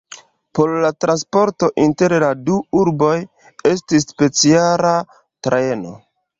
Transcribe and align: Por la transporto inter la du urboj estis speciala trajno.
Por 0.59 0.71
la 0.85 0.89
transporto 1.03 1.69
inter 1.83 2.15
la 2.25 2.31
du 2.49 2.57
urboj 2.81 3.13
estis 3.75 4.11
speciala 4.15 4.99
trajno. 5.49 5.97